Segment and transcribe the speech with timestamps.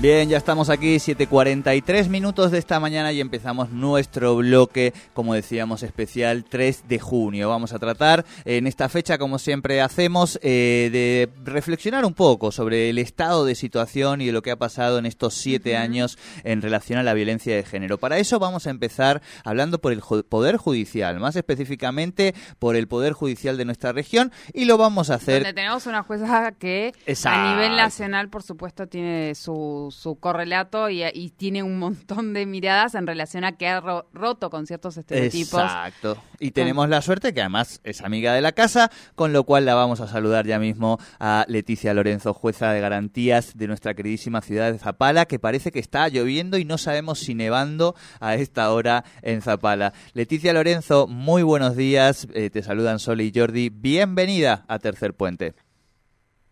[0.00, 5.82] Bien, ya estamos aquí, 7.43 minutos de esta mañana y empezamos nuestro bloque, como decíamos,
[5.82, 7.48] especial 3 de junio.
[7.48, 12.90] Vamos a tratar en esta fecha, como siempre hacemos, eh, de reflexionar un poco sobre
[12.90, 16.62] el estado de situación y de lo que ha pasado en estos siete años en
[16.62, 17.98] relación a la violencia de género.
[17.98, 23.14] Para eso vamos a empezar hablando por el Poder Judicial, más específicamente por el Poder
[23.14, 25.42] Judicial de nuestra región y lo vamos a hacer...
[25.42, 26.94] Donde tenemos una jueza que
[27.24, 32.94] a nivel nacional, por supuesto, tiene su su, correlato y, tiene un montón de miradas
[32.94, 33.80] en relación a que ha
[34.12, 35.62] roto con ciertos estereotipos.
[35.62, 36.18] Exacto.
[36.40, 39.74] Y tenemos la suerte que además es amiga de la casa, con lo cual la
[39.74, 44.72] vamos a saludar ya mismo a Leticia Lorenzo, jueza de garantías de nuestra queridísima ciudad
[44.72, 49.04] de Zapala, que parece que está lloviendo y no sabemos si nevando a esta hora
[49.22, 49.92] en Zapala.
[50.12, 52.28] Leticia Lorenzo, muy buenos días.
[52.34, 53.68] Eh, te saludan Sole y Jordi.
[53.70, 55.67] Bienvenida a Tercer Puente.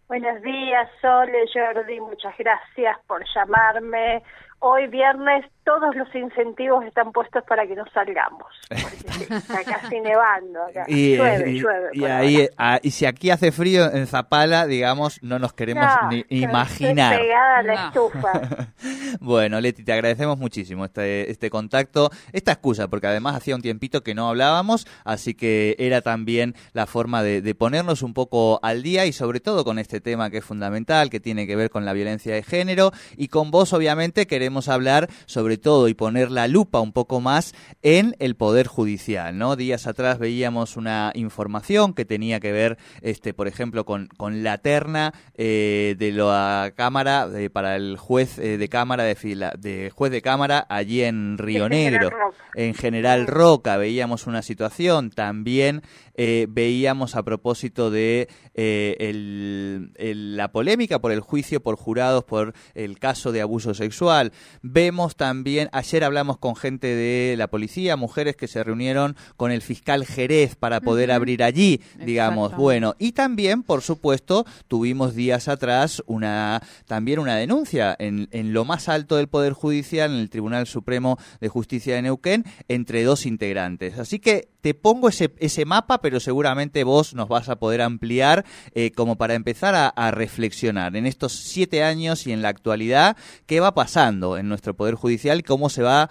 [0.08, 4.22] Buenos días, Sole, Jordi, muchas gracias por llamarme.
[4.60, 8.46] Hoy viernes todos los incentivos están puestos para que no salgamos.
[8.70, 10.84] está casi nevando acá.
[10.86, 11.88] Y, llueve, llueve.
[11.92, 16.24] Y, ahí, ah, y si aquí hace frío en Zapala, digamos, no nos queremos ni
[16.28, 17.18] imaginar.
[17.18, 18.68] Pegada a la estufa.
[19.20, 24.04] bueno, Leti, te agradecemos muchísimo este, este contacto, esta excusa, porque además hacía un tiempito
[24.04, 28.84] que no hablábamos, así que era también la forma de, de ponernos un poco al
[28.84, 31.84] día y sobre todo con este tema que es fundamental, que tiene que ver con
[31.84, 36.48] la violencia de género y con vos, obviamente, queremos hablar sobre todo y poner la
[36.48, 39.36] lupa un poco más en el Poder Judicial.
[39.38, 39.56] ¿no?
[39.56, 44.58] Días atrás veíamos una información que tenía que ver, este, por ejemplo, con, con la
[44.58, 50.12] terna eh, de la Cámara para el juez eh, de Cámara de, fila, de juez
[50.12, 52.10] de Cámara allí en Río Negro.
[52.54, 55.82] En General Roca veíamos una situación también
[56.14, 63.32] eh, veíamos a propósito de la polémica por el juicio por jurados por el caso
[63.32, 64.32] de abuso sexual.
[64.62, 69.62] Vemos también ayer hablamos con gente de la policía, mujeres que se reunieron con el
[69.62, 76.02] fiscal Jerez para poder abrir allí, digamos, bueno, y también, por supuesto, tuvimos días atrás
[76.06, 80.66] una también una denuncia en, en lo más alto del Poder Judicial, en el Tribunal
[80.66, 83.98] Supremo de Justicia de Neuquén, entre dos integrantes.
[83.98, 88.44] Así que te pongo ese, ese mapa, pero seguramente vos nos vas a poder ampliar
[88.74, 93.16] eh, como para empezar a, a reflexionar en estos siete años y en la actualidad,
[93.46, 96.08] qué va pasando en nuestro Poder Judicial cómo se va,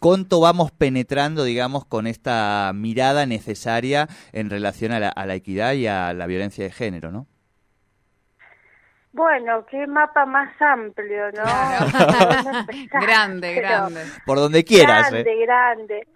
[0.00, 6.14] cuánto vamos penetrando, digamos, con esta mirada necesaria en relación a la, equidad y a
[6.14, 7.26] la violencia de género, ¿no?
[9.12, 11.44] Bueno, qué mapa más amplio, ¿no?
[13.02, 14.00] grande, grande.
[14.24, 15.10] Por donde quieras.
[15.10, 15.44] Grande, ¿eh?
[15.44, 16.08] grande.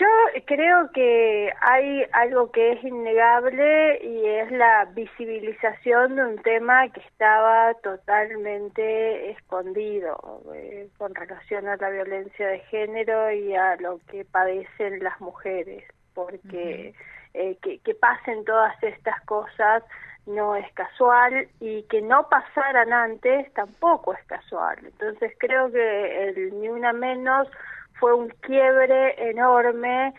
[0.00, 0.06] Yo
[0.46, 7.00] creo que hay algo que es innegable y es la visibilización de un tema que
[7.00, 14.24] estaba totalmente escondido eh, con relación a la violencia de género y a lo que
[14.24, 15.84] padecen las mujeres,
[16.14, 16.94] porque
[17.34, 19.82] eh, que, que pasen todas estas cosas
[20.24, 24.78] no es casual y que no pasaran antes tampoco es casual.
[24.82, 27.48] Entonces creo que el ni una menos
[28.00, 30.14] fue un quiebre enorme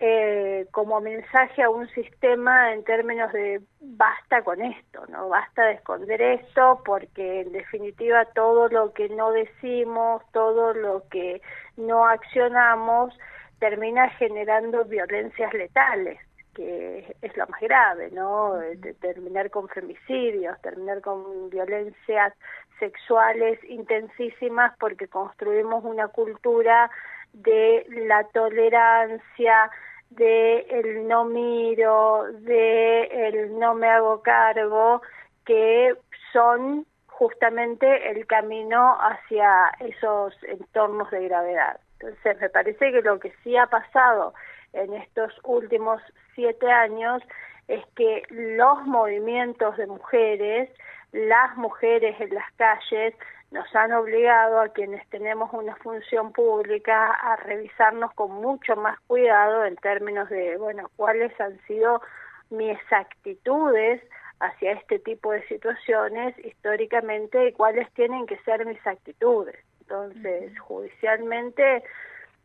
[0.00, 5.72] eh, como mensaje a un sistema en términos de basta con esto, no basta de
[5.74, 11.42] esconder esto, porque en definitiva todo lo que no decimos, todo lo que
[11.76, 13.16] no accionamos,
[13.58, 16.18] termina generando violencias letales
[16.54, 18.54] que es lo más grave, ¿no?
[19.00, 22.32] terminar con femicidios, terminar con violencias
[22.78, 26.90] sexuales intensísimas porque construimos una cultura
[27.34, 29.70] de la tolerancia,
[30.10, 35.02] de el no miro, de el no me hago cargo,
[35.44, 35.94] que
[36.32, 41.80] son justamente el camino hacia esos entornos de gravedad.
[42.00, 44.34] Entonces, me parece que lo que sí ha pasado
[44.72, 46.02] en estos últimos
[46.34, 47.22] siete años
[47.68, 50.68] es que los movimientos de mujeres,
[51.12, 53.14] las mujeres en las calles,
[53.54, 59.64] nos han obligado a quienes tenemos una función pública a revisarnos con mucho más cuidado
[59.64, 62.02] en términos de, bueno, cuáles han sido
[62.50, 64.02] mis actitudes
[64.40, 69.56] hacia este tipo de situaciones históricamente y cuáles tienen que ser mis actitudes.
[69.82, 71.84] Entonces, judicialmente,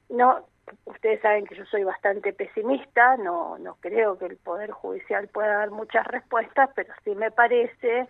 [0.09, 0.45] no,
[0.85, 5.57] ustedes saben que yo soy bastante pesimista, no, no creo que el Poder Judicial pueda
[5.57, 8.07] dar muchas respuestas, pero sí me parece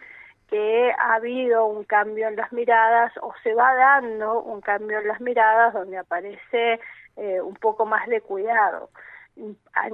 [0.50, 5.08] que ha habido un cambio en las miradas o se va dando un cambio en
[5.08, 6.80] las miradas donde aparece
[7.18, 8.90] eh, un poco más de cuidado.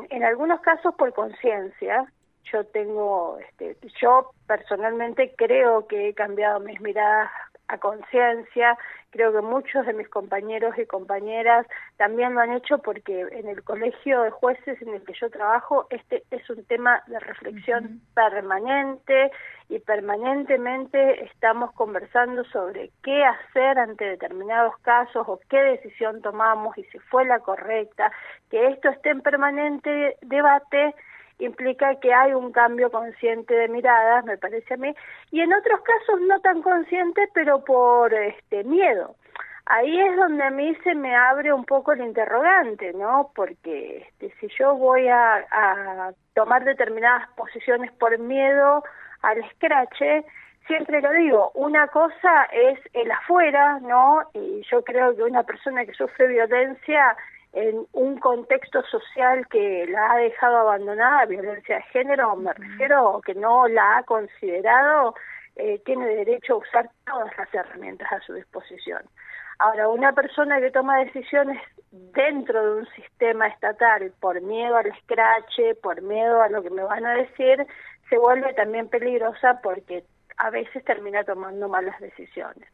[0.09, 2.05] En algunos casos por conciencia,
[2.51, 7.29] yo tengo, este, yo personalmente creo que he cambiado mis miradas
[7.67, 8.77] a conciencia,
[9.09, 11.65] creo que muchos de mis compañeros y compañeras
[11.97, 15.87] también lo han hecho porque en el colegio de jueces en el que yo trabajo
[15.89, 19.31] este es un tema de reflexión permanente
[19.69, 26.83] y permanentemente estamos conversando sobre qué hacer ante determinados casos o qué decisión tomamos y
[26.85, 28.11] si fue la correcta,
[28.49, 30.93] que esto esté en permanente debate
[31.39, 34.93] implica que hay un cambio consciente de miradas, me parece a mí,
[35.31, 39.15] y en otros casos no tan consciente, pero por este miedo.
[39.67, 43.31] Ahí es donde a mí se me abre un poco el interrogante, ¿no?
[43.35, 48.83] Porque este, si yo voy a, a tomar determinadas posiciones por miedo
[49.23, 50.23] al escrache,
[50.67, 54.21] siempre lo digo, una cosa es el afuera, ¿no?
[54.33, 57.17] Y yo creo que una persona que sufre violencia
[57.55, 63.33] en un contexto social que la ha dejado abandonada, violencia de género, me refiero, que
[63.33, 65.15] no la ha considerado,
[65.55, 69.01] eh, tiene derecho a usar todas las herramientas a su disposición.
[69.57, 71.57] Ahora, una persona que toma decisiones
[71.91, 76.83] dentro de un sistema estatal por miedo al escrache, por miedo a lo que me
[76.83, 77.65] van a decir,
[78.09, 80.03] se vuelve también peligrosa porque
[80.37, 82.67] a veces termina tomando malas decisiones.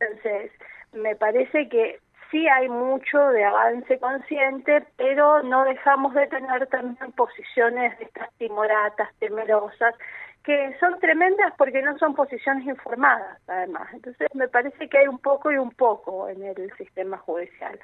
[0.00, 0.50] Entonces,
[0.94, 1.98] me parece que
[2.34, 8.28] sí hay mucho de avance consciente, pero no dejamos de tener también posiciones de estas
[8.38, 9.94] timoratas, temerosas,
[10.42, 13.86] que son tremendas porque no son posiciones informadas, además.
[13.92, 17.78] Entonces, me parece que hay un poco y un poco en el sistema judicial.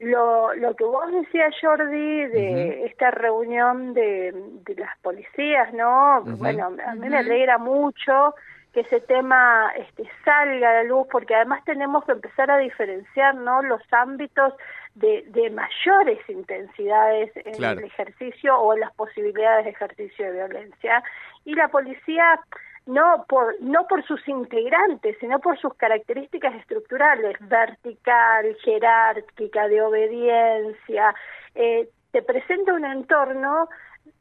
[0.00, 4.32] Lo, lo que vos decías, Jordi, de esta reunión de,
[4.66, 6.22] de las policías, ¿no?
[6.24, 8.34] Bueno, a mí me alegra mucho
[8.72, 13.34] que ese tema este, salga a la luz, porque además tenemos que empezar a diferenciar
[13.34, 13.62] ¿no?
[13.62, 14.54] los ámbitos
[14.94, 21.02] de, de mayores intensidades en el ejercicio o en las posibilidades de ejercicio de violencia.
[21.44, 22.40] Y la policía
[22.86, 31.14] no por no por sus integrantes, sino por sus características estructurales, vertical, jerárquica, de obediencia,
[31.54, 33.68] eh, te presenta un entorno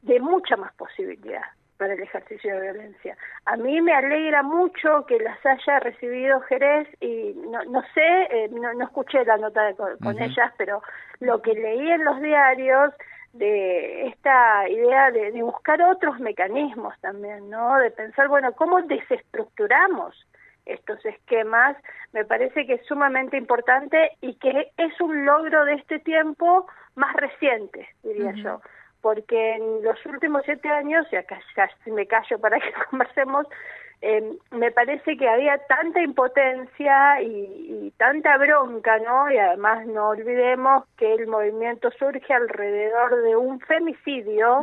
[0.02, 1.44] de mucha más posibilidad
[1.82, 3.18] para el ejercicio de violencia.
[3.46, 8.50] A mí me alegra mucho que las haya recibido Jerez y no, no sé, eh,
[8.52, 10.84] no, no, escuché la nota con, ellas, pero
[11.22, 12.94] lo que leí en los diarios
[13.34, 17.76] de esta idea de, de, buscar otros mecanismos también, ¿no?
[17.80, 20.14] De pensar, bueno, ¿cómo desestructuramos
[20.68, 21.76] estos esquemas?
[22.14, 27.16] Me parece que es sumamente importante y que es un logro de este tiempo más
[27.16, 28.62] reciente, diría yo
[29.02, 33.48] porque en los últimos siete años, y acá ya me callo para que conversemos,
[34.04, 39.32] eh, me parece que había tanta impotencia y, tanta bronca, ¿no?
[39.32, 44.62] Y además no olvidemos que el movimiento surge alrededor de un femicidio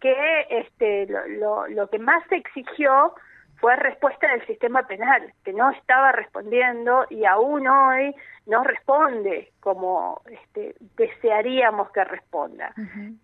[0.00, 3.14] que este, lo, lo, lo que más se exigió
[3.64, 8.14] fue respuesta del sistema penal, que no estaba respondiendo y aún hoy
[8.44, 12.74] no responde como este, desearíamos que responda.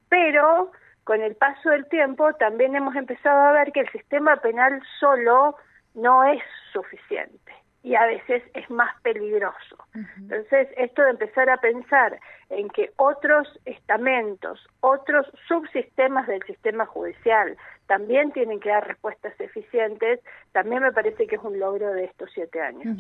[0.08, 0.72] Pero
[1.04, 5.56] con el paso del tiempo también hemos empezado a ver que el sistema penal solo
[5.92, 6.42] no es
[6.72, 7.52] suficiente
[7.82, 9.76] y a veces es más peligroso.
[9.94, 12.18] Entonces, esto de empezar a pensar
[12.50, 20.20] en que otros estamentos, otros subsistemas del sistema judicial también tienen que dar respuestas eficientes,
[20.52, 22.98] también me parece que es un logro de estos siete años.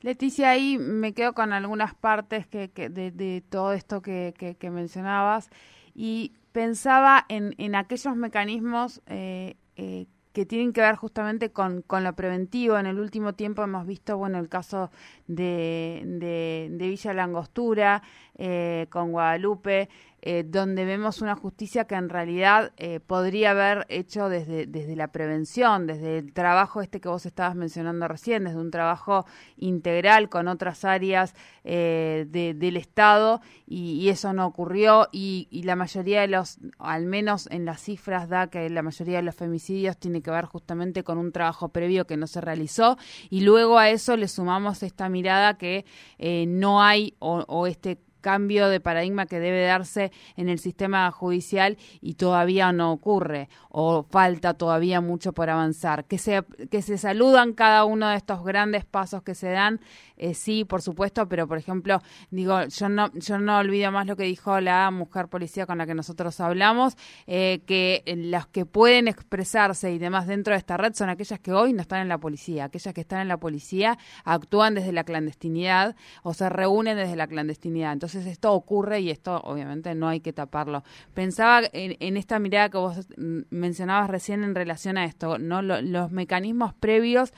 [0.00, 5.48] Leticia, ahí me quedo con algunas partes que, de, todo esto que, que, mencionabas
[5.94, 12.04] y pensaba en, en aquellos mecanismos eh, eh, que tienen que ver justamente con, con
[12.04, 12.78] lo preventivo.
[12.78, 14.90] En el último tiempo hemos visto, bueno, el caso
[15.26, 18.02] de, de, Villa Langostura,
[18.36, 19.88] eh, con Guadalupe,
[20.22, 25.08] eh, donde vemos una justicia que en realidad eh, podría haber hecho desde, desde la
[25.08, 29.26] prevención, desde el trabajo este que vos estabas mencionando recién, desde un trabajo
[29.56, 36.28] integral con otras áreas del Estado, y, eso no ocurrió, y, y, la mayoría de
[36.28, 40.30] los, al menos en las cifras da que la mayoría de los femicidios tiene que
[40.32, 42.98] ver justamente con un trabajo previo que no se realizó,
[43.30, 45.84] y luego a eso le sumamos esta mirada que
[46.18, 51.76] eh, no hay o, este cambio de paradigma que debe darse en el sistema judicial
[52.00, 56.06] y todavía no ocurre o falta todavía mucho por avanzar.
[56.06, 59.80] Que se, que se saludan cada uno de estos grandes pasos que se dan,
[60.16, 62.00] eh, sí, por supuesto, pero por ejemplo,
[62.30, 65.86] digo, yo no, yo no olvido más lo que dijo la mujer policía con la
[65.86, 70.94] que nosotros hablamos, eh, que las que pueden expresarse y demás dentro de esta red
[70.94, 73.98] son aquellas que hoy no están en la policía, aquellas que están en la policía
[74.24, 77.92] actúan desde la clandestinidad o se reúnen desde la clandestinidad.
[77.92, 80.82] Entonces, Entonces esto ocurre y esto obviamente no hay que taparlo.
[81.14, 85.62] Pensaba en, esta mirada que vos mencionabas recién en relación a esto, ¿no?
[85.62, 87.32] los mecanismos previos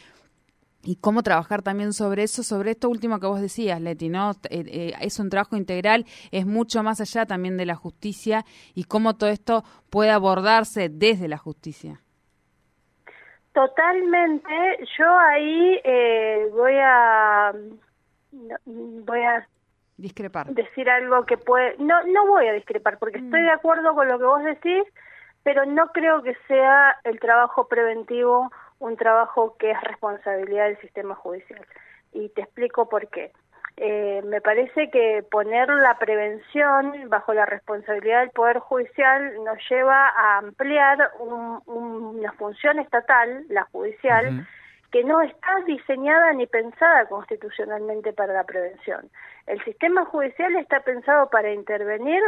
[0.82, 4.32] y cómo trabajar también sobre eso, sobre esto último que vos decías, Leti, ¿no?
[4.50, 8.84] Eh, eh, es un trabajo integral, es mucho más allá también de la justicia y
[8.84, 12.00] cómo todo esto puede abordarse desde la justicia.
[13.52, 14.50] Totalmente,
[14.98, 17.52] yo ahí eh, voy a
[18.66, 19.48] voy a
[19.96, 20.46] discrepar.
[20.48, 23.44] Decir algo que puede no no voy a discrepar porque estoy mm.
[23.44, 24.84] de acuerdo con lo que vos decís,
[25.42, 31.14] pero no creo que sea el trabajo preventivo un trabajo que es responsabilidad del sistema
[31.14, 31.64] judicial.
[32.12, 33.32] Y te explico por qué.
[33.76, 40.10] Eh, me parece que poner la prevención bajo la responsabilidad del Poder Judicial nos lleva
[40.10, 44.46] a ampliar una función estatal, la judicial,
[44.94, 49.10] que no está diseñada ni pensada constitucionalmente para la prevención.
[49.44, 52.22] El sistema judicial está pensado para intervenir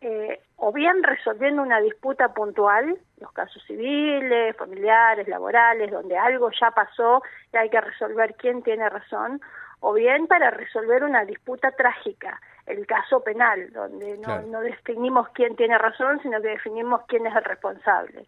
[0.00, 6.72] eh, o bien resolviendo una disputa puntual, los casos civiles, familiares, laborales, donde algo ya
[6.72, 7.22] pasó
[7.52, 9.40] y hay que resolver quién tiene razón,
[9.78, 15.54] o bien para resolver una disputa trágica, el caso penal, donde no, no definimos quién
[15.54, 18.26] tiene razón, sino que definimos quién es el responsable.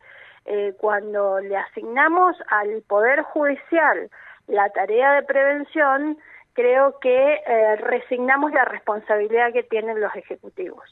[0.53, 4.11] Eh, cuando le asignamos al Poder Judicial
[4.49, 6.19] la tarea de prevención,
[6.55, 10.91] creo que eh, resignamos la responsabilidad que tienen los ejecutivos.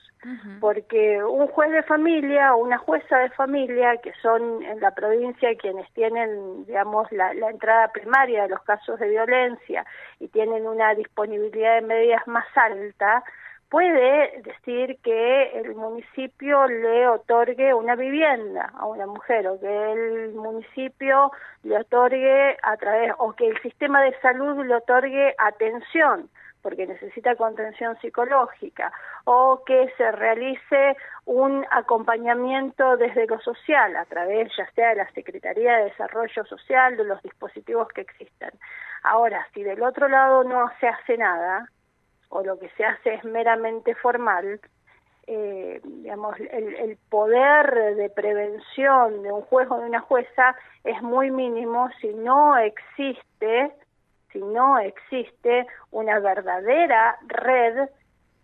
[0.61, 5.57] Porque un juez de familia o una jueza de familia, que son en la provincia
[5.57, 9.85] quienes tienen, digamos, la, la entrada primaria de los casos de violencia
[10.21, 13.25] y tienen una disponibilidad de medidas más alta,
[13.71, 20.35] puede decir que el municipio le otorgue una vivienda a una mujer o que el
[20.35, 21.31] municipio
[21.63, 26.31] le otorgue a través o que el sistema de salud le otorgue atención
[26.63, 28.93] porque necesita contención psicológica
[29.25, 35.11] o que se realice un acompañamiento desde lo social a través ya sea de la
[35.13, 38.51] Secretaría de Desarrollo Social, de los dispositivos que existan.
[39.03, 41.71] Ahora, si del otro lado no se hace nada,
[42.31, 44.61] o lo que se hace es meramente formal,
[45.27, 51.31] eh, digamos, el, poder de prevención de un juez o de una jueza es muy
[51.31, 53.73] mínimo si no existe,
[54.33, 57.91] si no existe una verdadera red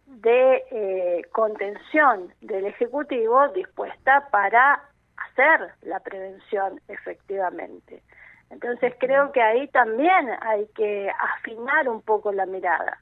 [0.06, 4.82] de eh, contención del Ejecutivo dispuesta para
[5.16, 8.02] hacer la prevención efectivamente.
[8.50, 12.98] Entonces creo que ahí también hay que afinar un poco la mirada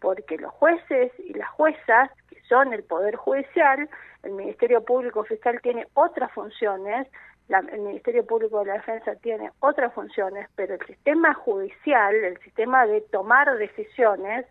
[0.00, 3.88] porque los jueces y las juezas, que son el Poder Judicial,
[4.22, 7.06] el Ministerio Público Fiscal tiene otras funciones,
[7.48, 12.86] el Ministerio Público de la Defensa tiene otras funciones, pero el sistema judicial, el sistema
[12.86, 14.44] de tomar decisiones,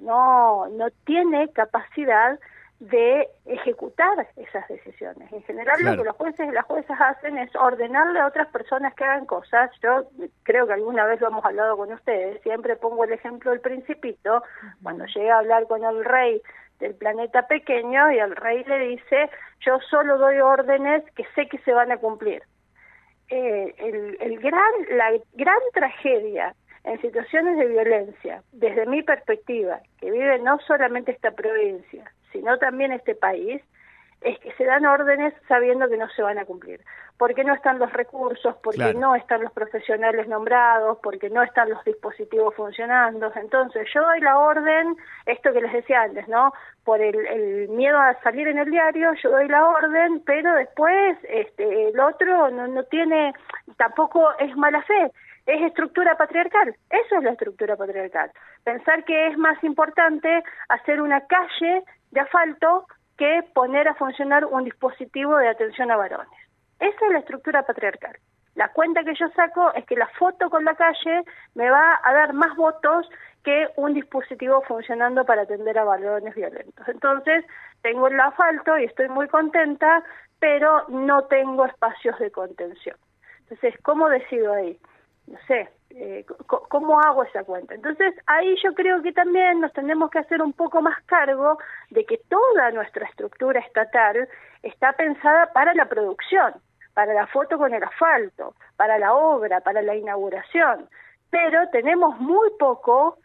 [0.00, 2.38] no, no tiene capacidad
[2.80, 5.32] de ejecutar esas decisiones.
[5.32, 8.94] En general lo que los jueces y las juezas hacen es ordenarle a otras personas
[8.94, 9.70] que hagan cosas.
[9.82, 10.04] Yo
[10.42, 14.42] creo que alguna vez lo hemos hablado con ustedes, siempre pongo el ejemplo del principito,
[14.82, 16.42] cuando llega a hablar con el rey
[16.80, 21.58] del planeta pequeño y el rey le dice, yo solo doy órdenes que sé que
[21.58, 22.42] se van a cumplir.
[23.28, 30.10] Eh, el, el gran, la gran tragedia en situaciones de violencia, desde mi perspectiva, que
[30.10, 33.62] vive no solamente esta provincia, sino también este país,
[34.20, 36.80] es que se dan órdenes sabiendo que no se van a cumplir,
[37.16, 41.84] porque no están los recursos, porque no están los profesionales nombrados, porque no están los
[41.84, 43.30] dispositivos funcionando.
[43.36, 46.52] Entonces, yo doy la orden, esto que les decía antes, ¿no?
[46.84, 51.90] Por el, miedo a salir en el diario, yo doy la orden, pero después este,
[51.90, 53.32] el otro no, no tiene,
[53.76, 55.12] tampoco es mala fe
[55.46, 56.74] es estructura patriarcal.
[56.90, 58.30] Eso es la estructura patriarcal.
[58.64, 62.86] Pensar que es más importante hacer una calle de asfalto
[63.18, 66.40] que poner a funcionar un dispositivo de atención a varones.
[66.78, 68.16] Esa es la estructura patriarcal.
[68.54, 72.12] La cuenta que yo saco es que la foto con la calle me va a
[72.12, 73.08] dar más votos
[73.42, 76.88] que un dispositivo funcionando para atender a varones violentos.
[76.88, 77.44] Entonces,
[77.82, 80.02] tengo el asfalto y estoy muy contenta,
[80.38, 82.96] pero no tengo espacios de contención.
[83.40, 84.78] Entonces, ¿cómo decido ahí?
[85.26, 87.74] No sé, eh, ¿cómo hago esa cuenta?
[87.74, 91.58] Entonces ahí yo creo que también nos tenemos que hacer un poco más cargo
[91.90, 94.28] de que toda nuestra estructura estatal
[94.62, 96.54] está pensada para la producción,
[96.92, 100.88] para la foto con el asfalto, para la obra, para la inauguración,
[101.30, 103.18] pero tenemos muy poco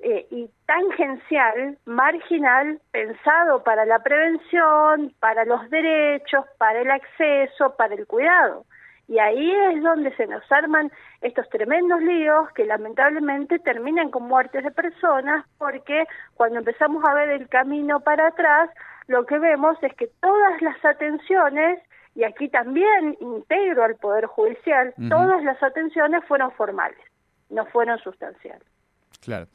[0.00, 7.94] eh, y tangencial, marginal, pensado para la prevención, para los derechos, para el acceso, para
[7.94, 8.66] el cuidado.
[9.06, 14.64] Y ahí es donde se nos arman estos tremendos líos que lamentablemente terminan con muertes
[14.64, 18.70] de personas porque cuando empezamos a ver el camino para atrás,
[19.06, 21.80] lo que vemos es que todas las atenciones,
[22.14, 26.98] y aquí también integro al Poder Judicial, todas las atenciones fueron formales,
[27.50, 28.66] no fueron sustanciales.
[29.20, 29.46] Claro.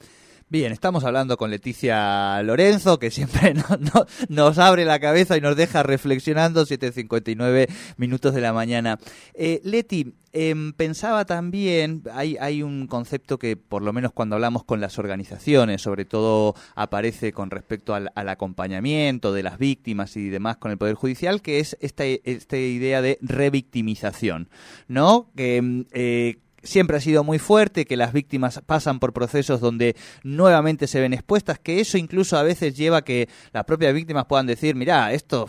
[0.51, 3.53] Bien, estamos hablando con Leticia Lorenzo, que siempre
[4.29, 8.97] nos abre la cabeza y nos deja reflexionando, 7.59 minutos de la mañana.
[9.35, 14.63] Eh, Leti, em, pensaba también, hay, hay un concepto que por lo menos cuando hablamos
[14.63, 20.57] con las organizaciones, sobre todo aparece con respecto al, acompañamiento de las víctimas y demás
[20.57, 24.49] con el Poder Judicial, que es esta, esta idea de revictimización,
[24.87, 25.29] ¿no?
[25.35, 29.95] Que em, eh, siempre ha sido muy fuerte, que las víctimas pasan por procesos donde
[30.23, 34.25] nuevamente se ven expuestas, que eso incluso a veces lleva a que las propias víctimas
[34.25, 35.47] puedan decir, mira, esto,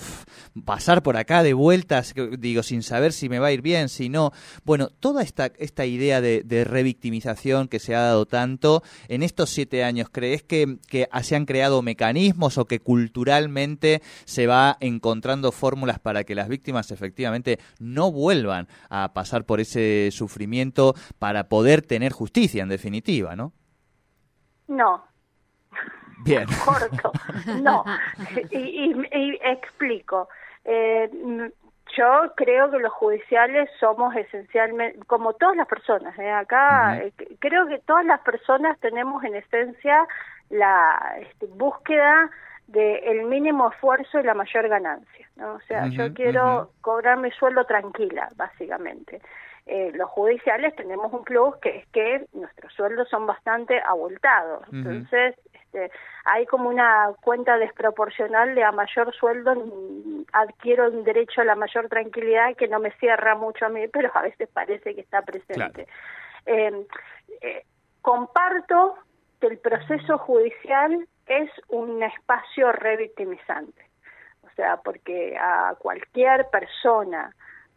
[0.64, 4.08] pasar por acá de vueltas, digo, sin saber si me va a ir bien, si
[4.08, 4.32] no.
[4.64, 9.82] Bueno, toda esta, esta idea de, revictimización que se ha dado tanto en estos siete
[9.82, 15.98] años, ¿crees que, que se han creado mecanismos o que culturalmente se va encontrando fórmulas
[15.98, 22.12] para que las víctimas efectivamente no vuelvan a pasar por ese sufrimiento para poder tener
[22.12, 23.52] justicia, en definitiva, ¿no?
[24.68, 25.04] No.
[26.24, 26.46] Bien.
[26.64, 27.12] Corto.
[27.62, 27.84] No.
[28.50, 30.28] Y, explico.
[30.64, 31.10] Eh,
[31.96, 36.30] yo creo que los judiciales somos esencialmente, como todas las personas, ¿eh?
[36.30, 40.06] acá eh, creo que todas las personas tenemos en esencia
[40.50, 42.30] la este, búsqueda
[42.66, 45.28] del mínimo esfuerzo y la mayor ganancia.
[45.36, 45.54] ¿no?
[45.54, 49.20] O sea, yo quiero cobrar mi sueldo tranquila, básicamente.
[49.72, 54.64] Eh, los judiciales tenemos un plus que es que nuestros sueldos son bastante abultados.
[54.72, 55.92] Entonces, este,
[56.24, 61.54] hay como una cuenta desproporcional de a mayor sueldo mm, adquiero un derecho a la
[61.54, 65.22] mayor tranquilidad que no me cierra mucho a mí, pero a veces parece que está
[65.22, 65.86] presente.
[66.46, 66.84] Em,
[67.40, 67.64] eh,
[68.02, 68.96] comparto
[69.40, 73.86] que el proceso judicial es un espacio revictimizante.
[74.42, 77.32] O sea, porque a cualquier persona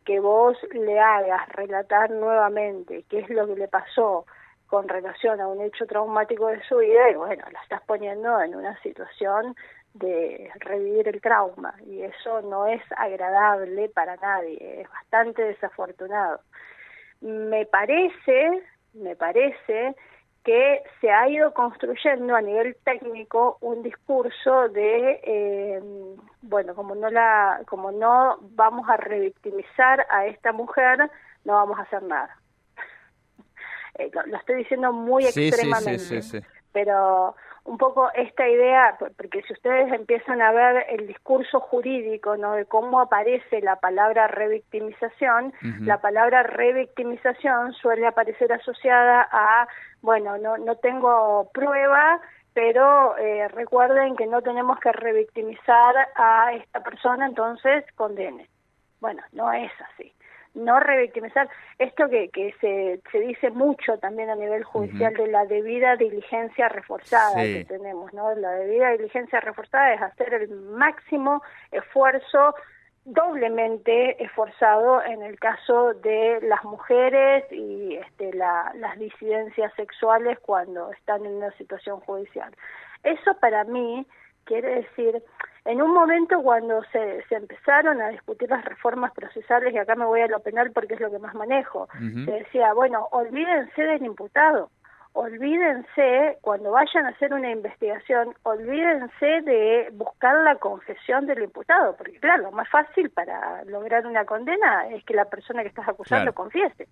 [0.06, 4.26] que vos le hagas relatar nuevamente qué es lo que le pasó
[4.68, 8.56] con relación a un hecho traumático de su vida y bueno, la estás poniendo en
[8.56, 9.56] una situación
[9.94, 16.40] de revivir el trauma y eso no es agradable para nadie, es bastante desafortunado.
[17.22, 19.96] Me parece, me parece
[20.44, 25.82] que se ha ido construyendo a nivel técnico un discurso de eh,
[26.42, 31.10] bueno como no la como no vamos a revictimizar a esta mujer
[31.46, 32.38] no vamos a hacer nada.
[34.00, 36.20] Eh, lo, estoy diciendo muy extremadamente
[36.72, 42.54] pero un poco esta idea, porque si ustedes empiezan a ver el discurso jurídico, ¿no?
[42.54, 49.68] De cómo aparece la palabra revictimización, la palabra revictimización suele aparecer asociada a,
[50.02, 52.20] bueno, no, no tengo prueba,
[52.54, 58.50] pero eh, recuerden que no tenemos que revictimizar a esta persona, entonces condene.
[59.00, 60.14] Bueno, no es así
[60.54, 61.50] no revictimizar.
[61.80, 66.70] Esto que, que se, se dice mucho también a nivel judicial de la debida diligencia
[66.70, 68.34] reforzada que tenemos, ¿no?
[68.36, 72.56] La debida diligencia reforzada es hacer el máximo esfuerzo
[73.06, 80.92] doblemente esforzado en el caso de las mujeres y este, la, las disidencias sexuales cuando
[80.92, 82.56] están en una situación judicial.
[83.04, 84.08] Eso para mí
[84.46, 85.22] quiere decir
[85.66, 90.06] en un momento cuando se, se empezaron a discutir las reformas procesales, y acá me
[90.06, 94.04] voy a lo penal porque es lo que más manejo, se decía, bueno, olvídense del
[94.04, 94.70] imputado,
[95.14, 102.20] olvídense, cuando vayan a hacer una investigación, olvídense de buscar la confesión del imputado, porque
[102.20, 106.34] claro, lo más fácil para lograr una condena es que la persona que estás acusando
[106.34, 106.88] confiese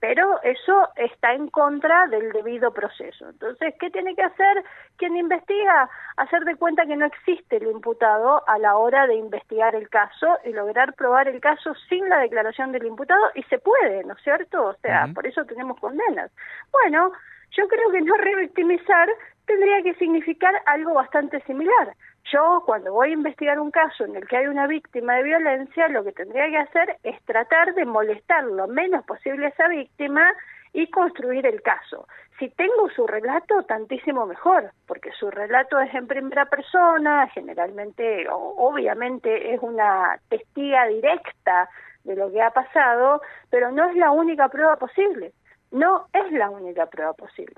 [0.00, 3.28] pero eso está en contra del debido proceso.
[3.28, 4.64] Entonces, ¿qué tiene que hacer
[4.96, 5.88] quien investiga?
[6.16, 10.38] Hacer de cuenta que no existe el imputado a la hora de investigar el caso
[10.44, 14.22] y lograr probar el caso sin la declaración del imputado, y se puede, ¿no es
[14.22, 14.66] cierto?
[14.66, 16.30] O sea, por eso tenemos condenas.
[16.70, 17.12] Bueno,
[17.52, 19.08] yo creo que no revictimizar
[19.46, 21.94] tendría que significar algo bastante similar.
[22.32, 25.88] Yo, cuando voy a investigar un caso en el que hay una víctima de violencia,
[25.88, 30.32] lo que tendría que hacer es tratar de molestar lo menos posible a esa víctima
[30.72, 32.08] y construir el caso.
[32.38, 39.54] Si tengo su relato, tantísimo mejor, porque su relato es en primera persona, generalmente, obviamente,
[39.54, 41.70] es una testiga directa
[42.02, 45.32] de lo que ha pasado, pero no es la única prueba posible.
[45.70, 47.54] No es la única prueba posible.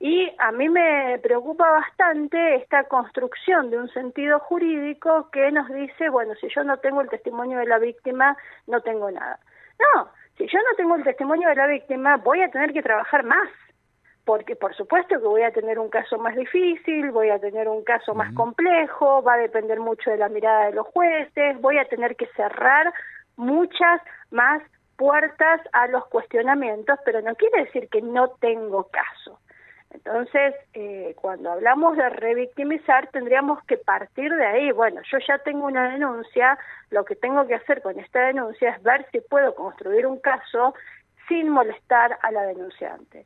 [0.00, 6.08] Y a mí me preocupa bastante esta construcción de un sentido jurídico que nos dice,
[6.08, 8.36] bueno, si yo no tengo el testimonio de la víctima,
[8.68, 9.40] no tengo nada.
[9.78, 13.24] No, Si yo no tengo el testimonio de la víctima, voy a tener que trabajar
[13.24, 13.48] más,
[14.24, 17.82] porque por supuesto que voy a tener un caso más difícil, voy a tener un
[17.82, 21.86] caso más complejo, va a depender mucho de la mirada de los jueces, voy a
[21.86, 22.92] tener que cerrar
[23.36, 24.62] muchas más
[24.96, 29.40] puertas a los cuestionamientos, pero no quiere decir que no tengo caso.
[29.90, 34.70] Entonces, eh, cuando hablamos de revictimizar, tendríamos que partir de ahí.
[34.72, 36.58] Bueno, yo ya tengo una denuncia,
[36.90, 40.74] lo que tengo que hacer con esta denuncia es ver si puedo construir un caso
[41.28, 43.24] sin molestar a la denunciante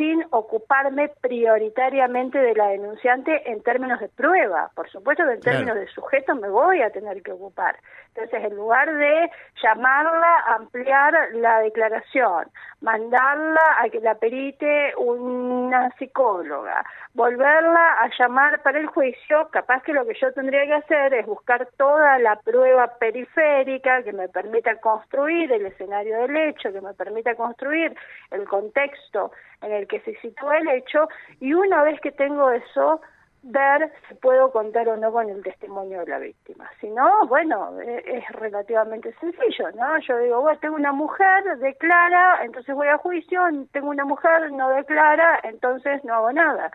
[0.00, 4.70] sin ocuparme prioritariamente de la denunciante en términos de prueba.
[4.74, 7.76] Por supuesto que en términos de sujeto me voy a tener que ocupar.
[8.14, 9.30] Entonces, en lugar de
[9.62, 12.46] llamarla ampliar la declaración,
[12.80, 19.92] mandarla a que la perite una psicóloga, volverla a llamar para el juicio, capaz que
[19.92, 24.76] lo que yo tendría que hacer es buscar toda la prueba periférica que me permita
[24.80, 27.94] construir el escenario del hecho, que me permita construir
[28.32, 29.30] el contexto
[29.62, 33.00] en el que se sitúa el hecho, y una vez que tengo eso,
[33.42, 36.70] ver si puedo contar o no con el testimonio de la víctima.
[36.80, 39.98] Si no, bueno, e, es, relativamente sencillo, ¿no?
[40.00, 43.40] Yo digo, bueno, tengo una mujer, declara, entonces voy a juicio,
[43.72, 46.70] tengo una mujer, no declara, entonces no hago nada.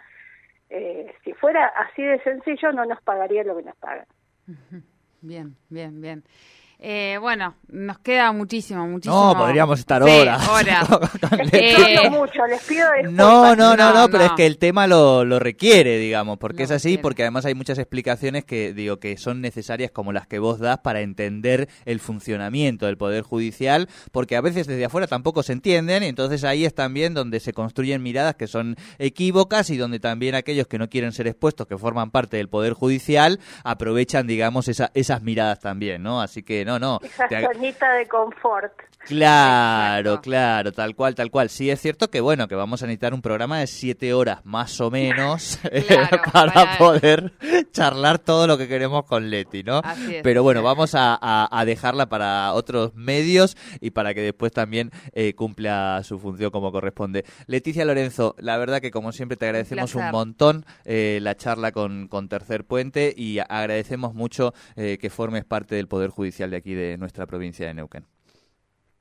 [0.70, 4.08] Eh, si fuera así de sencillo, no nos pagaría lo que nos pagan.
[5.22, 6.24] Bien, bien, bien.
[6.80, 9.34] Eh, bueno, nos queda muchísimo, muchísimo.
[9.34, 10.48] No, podríamos estar horas.
[10.50, 10.88] horas.
[11.54, 15.40] eh, mucho, les pido No, no, no, no, pero es que el tema lo, lo
[15.40, 19.92] requiere, digamos, porque es así, porque además hay muchas explicaciones que digo que son necesarias
[19.92, 24.68] como las que vos das para entender el funcionamiento del poder judicial, porque a veces
[24.68, 28.48] desde afuera tampoco se entienden, y entonces ahí es también donde se construyen miradas que
[28.48, 32.50] son equívocas y donde también aquellos que no quieren ser expuestos, que forman parte del
[32.50, 36.22] poder judicial, aprovechan, digamos, esa, esas miradas también, ¿no?
[36.22, 37.00] Así que no, no.
[37.04, 38.74] Esa zonita de confort.
[39.06, 41.50] Claro, claro, tal cual, tal cual.
[41.50, 44.82] Sí es cierto que bueno, que vamos a necesitar un programa de siete horas más
[44.82, 45.86] o menos eh,
[46.34, 47.34] para, poder
[47.72, 49.82] charlar todo lo que queremos con Leti, ¿no?
[50.24, 56.02] Pero bueno, vamos a, dejarla para otros medios y para que después también eh, cumpla
[56.04, 57.26] su función como corresponde.
[57.46, 62.08] Leticia Lorenzo, la verdad que como siempre te agradecemos un, montón eh, la charla con,
[62.08, 66.98] con Tercer Puente y agradecemos mucho que formes parte del Poder Judicial de aquí de
[66.98, 68.06] nuestra provincia de Neuquén.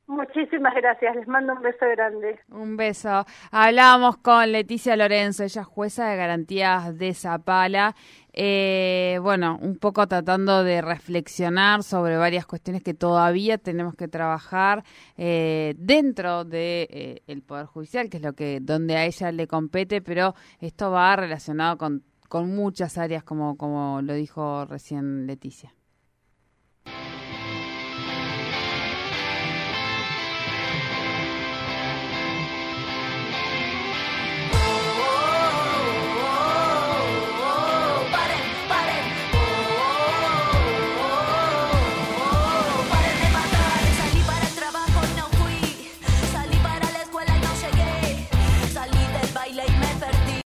[0.06, 2.38] Muchísimas gracias, les mando un beso grande.
[2.50, 3.24] Un beso.
[3.50, 7.94] Hablábamos con Leticia Lorenzo, ella es jueza de garantías de Zapala.
[8.34, 14.84] Eh, bueno, un poco tratando de reflexionar sobre varias cuestiones que todavía tenemos que trabajar
[15.16, 19.46] eh, dentro del de, eh, Poder Judicial, que es lo que donde a ella le
[19.46, 25.72] compete, pero esto va relacionado con, con muchas áreas, como, como lo dijo recién Leticia.